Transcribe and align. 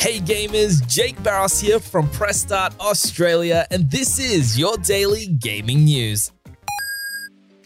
Hey 0.00 0.20
gamers, 0.20 0.86
Jake 0.86 1.20
Barros 1.24 1.60
here 1.60 1.80
from 1.80 2.08
Press 2.10 2.40
Start 2.40 2.72
Australia, 2.78 3.66
and 3.72 3.90
this 3.90 4.20
is 4.20 4.56
your 4.56 4.76
daily 4.76 5.26
gaming 5.26 5.86
news. 5.86 6.30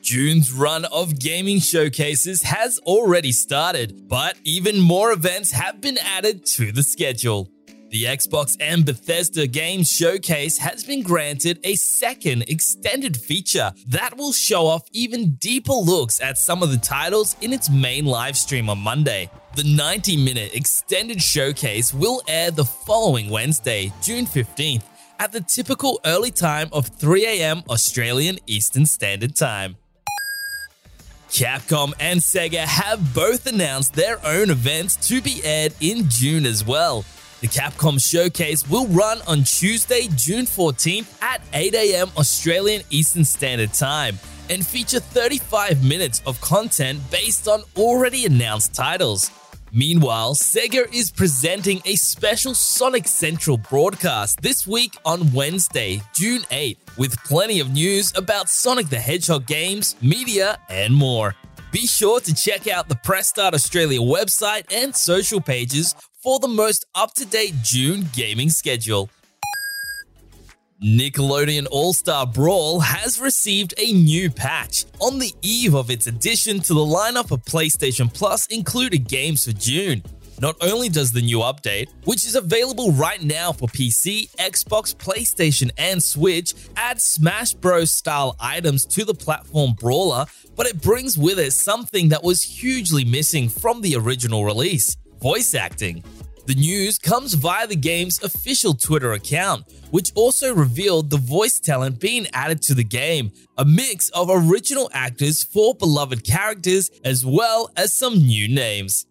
June's 0.00 0.50
run 0.50 0.86
of 0.86 1.18
gaming 1.18 1.60
showcases 1.60 2.40
has 2.40 2.78
already 2.86 3.30
started, 3.30 4.08
but 4.08 4.38
even 4.42 4.80
more 4.80 5.12
events 5.12 5.52
have 5.52 5.82
been 5.82 5.98
added 5.98 6.46
to 6.46 6.72
the 6.72 6.82
schedule. 6.82 7.46
The 7.94 8.06
Xbox 8.06 8.56
and 8.58 8.84
Bethesda 8.84 9.46
Games 9.46 9.88
Showcase 9.88 10.58
has 10.58 10.82
been 10.82 11.04
granted 11.04 11.60
a 11.62 11.76
second 11.76 12.42
extended 12.48 13.16
feature 13.16 13.70
that 13.86 14.16
will 14.16 14.32
show 14.32 14.66
off 14.66 14.82
even 14.90 15.36
deeper 15.36 15.74
looks 15.74 16.20
at 16.20 16.36
some 16.36 16.64
of 16.64 16.72
the 16.72 16.76
titles 16.76 17.36
in 17.40 17.52
its 17.52 17.70
main 17.70 18.04
live 18.04 18.36
stream 18.36 18.68
on 18.68 18.78
Monday. 18.78 19.30
The 19.54 19.62
90 19.62 20.16
minute 20.16 20.56
extended 20.56 21.22
showcase 21.22 21.94
will 21.94 22.20
air 22.26 22.50
the 22.50 22.64
following 22.64 23.30
Wednesday, 23.30 23.92
June 24.02 24.26
15th, 24.26 24.82
at 25.20 25.30
the 25.30 25.42
typical 25.42 26.00
early 26.04 26.32
time 26.32 26.70
of 26.72 26.88
3 26.88 27.24
a.m. 27.26 27.62
Australian 27.70 28.40
Eastern 28.48 28.86
Standard 28.86 29.36
Time. 29.36 29.76
Capcom 31.28 31.92
and 32.00 32.18
Sega 32.18 32.64
have 32.64 33.14
both 33.14 33.46
announced 33.46 33.94
their 33.94 34.24
own 34.26 34.50
events 34.50 34.96
to 35.08 35.20
be 35.20 35.40
aired 35.44 35.74
in 35.80 36.08
June 36.08 36.44
as 36.44 36.64
well. 36.64 37.04
The 37.44 37.50
Capcom 37.50 38.00
Showcase 38.00 38.66
will 38.70 38.86
run 38.86 39.20
on 39.26 39.44
Tuesday, 39.44 40.08
June 40.16 40.46
14th 40.46 41.20
at 41.20 41.42
8 41.52 41.74
a.m. 41.74 42.10
Australian 42.16 42.80
Eastern 42.88 43.22
Standard 43.22 43.74
Time 43.74 44.18
and 44.48 44.66
feature 44.66 44.98
35 44.98 45.84
minutes 45.84 46.22
of 46.24 46.40
content 46.40 47.00
based 47.10 47.46
on 47.46 47.62
already 47.76 48.24
announced 48.24 48.74
titles. 48.74 49.30
Meanwhile, 49.72 50.36
Sega 50.36 50.90
is 50.94 51.10
presenting 51.10 51.82
a 51.84 51.96
special 51.96 52.54
Sonic 52.54 53.06
Central 53.06 53.58
broadcast 53.58 54.40
this 54.40 54.66
week 54.66 54.96
on 55.04 55.30
Wednesday, 55.34 56.00
June 56.14 56.44
8th, 56.50 56.96
with 56.96 57.22
plenty 57.24 57.60
of 57.60 57.70
news 57.74 58.16
about 58.16 58.48
Sonic 58.48 58.88
the 58.88 58.98
Hedgehog 58.98 59.44
games, 59.44 59.96
media, 60.00 60.58
and 60.70 60.94
more. 60.94 61.34
Be 61.74 61.88
sure 61.88 62.20
to 62.20 62.32
check 62.32 62.68
out 62.68 62.88
the 62.88 62.94
Press 62.94 63.30
Start 63.30 63.52
Australia 63.52 63.98
website 63.98 64.72
and 64.72 64.94
social 64.94 65.40
pages 65.40 65.96
for 66.22 66.38
the 66.38 66.46
most 66.46 66.86
up 66.94 67.14
to 67.14 67.26
date 67.26 67.52
June 67.64 68.08
gaming 68.12 68.48
schedule. 68.48 69.10
Nickelodeon 70.80 71.66
All 71.72 71.92
Star 71.92 72.28
Brawl 72.28 72.78
has 72.78 73.18
received 73.18 73.74
a 73.76 73.92
new 73.92 74.30
patch. 74.30 74.84
On 75.00 75.18
the 75.18 75.34
eve 75.42 75.74
of 75.74 75.90
its 75.90 76.06
addition 76.06 76.60
to 76.60 76.74
the 76.74 76.80
lineup 76.80 77.32
of 77.32 77.44
PlayStation 77.44 78.12
Plus 78.12 78.46
included 78.46 79.08
games 79.08 79.44
for 79.44 79.52
June. 79.58 80.04
Not 80.40 80.56
only 80.60 80.88
does 80.88 81.12
the 81.12 81.22
new 81.22 81.38
update, 81.38 81.88
which 82.04 82.24
is 82.24 82.34
available 82.34 82.92
right 82.92 83.22
now 83.22 83.52
for 83.52 83.68
PC, 83.68 84.34
Xbox, 84.36 84.94
PlayStation, 84.94 85.70
and 85.78 86.02
Switch, 86.02 86.54
add 86.76 87.00
Smash 87.00 87.54
Bros. 87.54 87.92
style 87.92 88.36
items 88.40 88.84
to 88.86 89.04
the 89.04 89.14
platform 89.14 89.74
Brawler, 89.74 90.26
but 90.56 90.66
it 90.66 90.82
brings 90.82 91.16
with 91.16 91.38
it 91.38 91.52
something 91.52 92.08
that 92.08 92.22
was 92.22 92.42
hugely 92.42 93.04
missing 93.04 93.48
from 93.48 93.80
the 93.80 93.96
original 93.96 94.44
release 94.44 94.96
voice 95.20 95.54
acting. 95.54 96.04
The 96.46 96.54
news 96.54 96.98
comes 96.98 97.32
via 97.32 97.66
the 97.66 97.76
game's 97.76 98.22
official 98.22 98.74
Twitter 98.74 99.14
account, 99.14 99.64
which 99.90 100.12
also 100.14 100.54
revealed 100.54 101.08
the 101.08 101.16
voice 101.16 101.58
talent 101.58 102.00
being 102.00 102.26
added 102.34 102.60
to 102.62 102.74
the 102.74 102.84
game, 102.84 103.32
a 103.56 103.64
mix 103.64 104.10
of 104.10 104.28
original 104.30 104.90
actors 104.92 105.42
for 105.42 105.74
beloved 105.74 106.22
characters 106.22 106.90
as 107.02 107.24
well 107.24 107.70
as 107.76 107.94
some 107.94 108.18
new 108.18 108.46
names. 108.46 109.06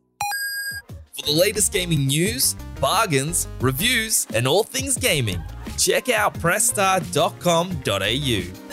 For 1.14 1.28
the 1.28 1.32
latest 1.32 1.72
gaming 1.72 2.08
news, 2.08 2.56
bargains, 2.82 3.48
reviews, 3.60 4.26
and 4.34 4.48
all 4.48 4.64
things 4.64 4.98
gaming, 4.98 5.44
check 5.78 6.10
out 6.10 6.34
pressstart.com.au. 6.34 8.64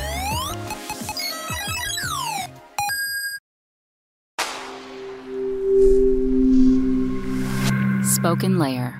SpokenLayer. 8.03 9.00